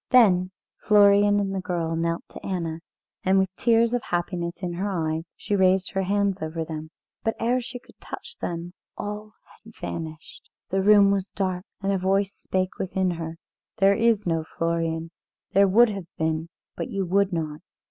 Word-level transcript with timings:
Then 0.09 0.49
Florian 0.79 1.39
and 1.39 1.53
the 1.53 1.61
girl 1.61 1.95
knelt 1.95 2.23
to 2.29 2.43
Anna, 2.43 2.79
and 3.23 3.37
with 3.37 3.53
tears 3.55 3.93
of 3.93 4.01
happiness 4.01 4.63
in 4.63 4.73
her 4.73 4.89
eyes 4.89 5.27
she 5.35 5.55
raised 5.55 5.91
her 5.91 6.01
hands 6.01 6.37
over 6.41 6.65
them. 6.65 6.89
But 7.23 7.35
ere 7.39 7.61
she 7.61 7.77
could 7.77 7.99
touch 8.01 8.35
them 8.41 8.73
all 8.97 9.33
had 9.63 9.75
vanished. 9.75 10.49
The 10.71 10.81
room 10.81 11.11
was 11.11 11.29
dark, 11.29 11.65
and 11.83 11.91
a 11.91 11.99
voice 11.99 12.33
spake 12.33 12.79
within 12.79 13.11
her: 13.11 13.37
"There 13.77 13.93
is 13.93 14.25
no 14.25 14.43
Florian; 14.43 15.11
there 15.53 15.67
would 15.67 15.89
have 15.89 16.07
been, 16.17 16.49
but 16.75 16.89
you 16.89 17.05
would 17.05 17.31
not. 17.31 17.59